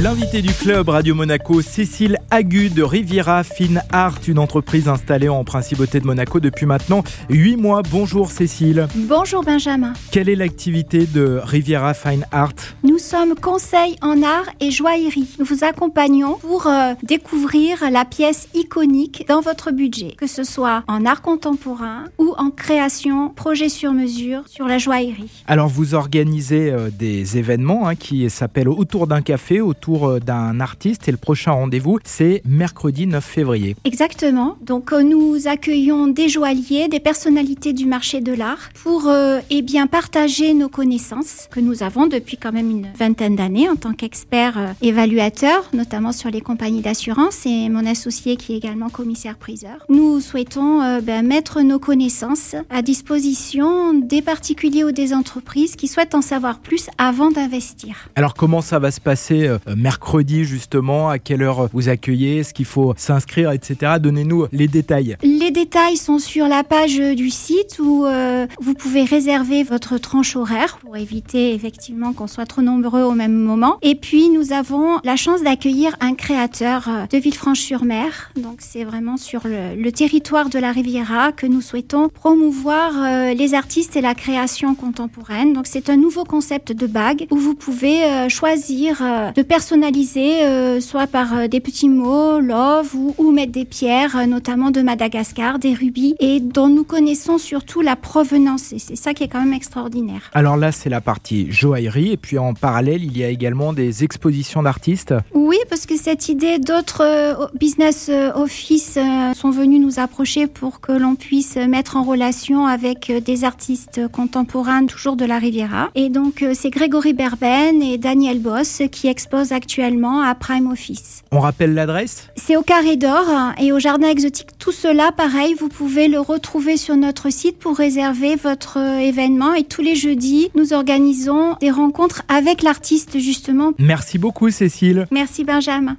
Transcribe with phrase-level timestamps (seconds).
[0.00, 5.42] L'invité du club Radio Monaco, Cécile Agu de Riviera Fine Art, une entreprise installée en
[5.42, 7.82] Principauté de Monaco depuis maintenant 8 mois.
[7.90, 8.86] Bonjour Cécile.
[8.94, 9.94] Bonjour Benjamin.
[10.12, 12.52] Quelle est l'activité de Riviera Fine Art?
[12.84, 15.34] Nous sommes conseil en art et joaillerie.
[15.40, 20.84] Nous vous accompagnons pour euh, découvrir la pièce iconique dans votre budget, que ce soit
[20.86, 25.42] en art contemporain ou en création, projet sur mesure sur la joaillerie.
[25.48, 30.60] Alors vous organisez euh, des événements hein, qui s'appellent Autour d'un café, autour euh, d'un
[30.60, 33.76] artiste et le prochain rendez-vous c'est mercredi 9 février.
[33.84, 34.56] Exactement.
[34.60, 39.62] Donc euh, nous accueillons des joailliers, des personnalités du marché de l'art pour euh, eh
[39.62, 43.92] bien partager nos connaissances que nous avons depuis quand même une vingtaine d'années en tant
[43.92, 49.36] qu'expert euh, évaluateur, notamment sur les compagnies d'assurance et mon associé qui est également commissaire
[49.36, 49.84] priseur.
[49.88, 55.88] Nous souhaitons euh, ben, mettre nos connaissances à disposition des particuliers ou des entreprises qui
[55.88, 58.08] souhaitent en savoir plus avant d'investir.
[58.16, 62.64] Alors comment ça va se passer mercredi justement À quelle heure vous accueillez Est-ce qu'il
[62.64, 63.92] faut s'inscrire, etc.
[64.00, 65.16] Donnez-nous les détails.
[65.22, 70.36] Les détails sont sur la page du site où euh, vous pouvez réserver votre tranche
[70.36, 73.78] horaire pour éviter effectivement qu'on soit trop nombreux au même moment.
[73.82, 78.32] Et puis nous avons la chance d'accueillir un créateur euh, de Villefranche-sur-Mer.
[78.36, 83.54] Donc c'est vraiment sur le, territoire de la Riviera que nous souhaitons promouvoir euh, les
[83.54, 85.52] artistes et la création contemporaine.
[85.52, 89.02] Donc c'est un nouveau concept de bague où vous pouvez choisir
[89.34, 94.16] de personnaliser euh, soit par euh, des petits mots, love ou, ou mettre des pierres,
[94.16, 98.72] euh, notamment de Madagascar, des rubis et dont nous connaissons surtout la provenance.
[98.72, 100.30] Et c'est ça qui est quand même extraordinaire.
[100.32, 104.04] Alors là c'est la partie joaillerie et puis en parallèle il y a également des
[104.04, 105.14] expositions d'artistes.
[105.34, 108.98] Oui, parce que cette idée, d'autres euh, business office
[109.34, 114.86] sont venus nous approcher pour que l'on puisse mettre en relation avec des artistes contemporains,
[114.86, 115.90] toujours de la Riviera.
[115.94, 121.22] Et donc, c'est Grégory Berben et Daniel Boss qui exposent actuellement à Prime Office.
[121.32, 124.56] On rappelle l'adresse C'est au Carré d'Or hein, et au Jardin Exotique.
[124.58, 129.54] Tout cela, pareil, vous pouvez le retrouver sur notre site pour réserver votre euh, événement.
[129.54, 133.72] Et tous les jeudis, nous organisons des rencontres avec l'artiste, justement.
[133.78, 135.06] Merci beaucoup Cécile.
[135.10, 135.96] Merci Benjamin.